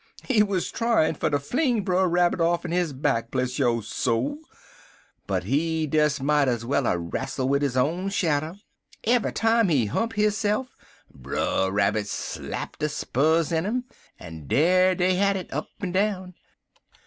"He 0.23 0.41
wuz 0.41 0.61
tryin' 0.71 1.13
fer 1.13 1.29
ter 1.29 1.37
fling 1.37 1.83
Brer 1.83 2.07
Rabbit 2.09 2.41
off'n 2.41 2.71
his 2.71 2.91
back, 2.91 3.29
bless 3.29 3.59
yo' 3.59 3.81
soul! 3.81 4.39
But 5.27 5.43
he 5.43 5.85
des 5.85 6.09
might 6.23 6.47
ez 6.47 6.65
well 6.65 6.87
er 6.87 6.97
rastle 6.97 7.47
wid 7.47 7.61
his 7.61 7.77
own 7.77 8.09
shadder. 8.09 8.55
Every 9.03 9.31
time 9.31 9.69
he 9.69 9.85
hump 9.85 10.13
hisse'f 10.13 10.65
Brer 11.13 11.69
Rabbit 11.71 12.07
slap 12.07 12.77
de 12.79 12.89
spurrers 12.89 13.51
in 13.51 13.67
'im, 13.67 13.83
en 14.19 14.47
dar 14.47 14.95
dey 14.95 15.13
had 15.17 15.37
it, 15.37 15.53
up 15.53 15.69
en 15.83 15.91
down. 15.91 16.33